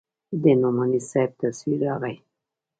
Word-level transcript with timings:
د 0.41 0.43
نعماني 0.61 1.01
صاحب 1.09 1.31
تصوير 1.41 1.79
راغى. 1.87 2.13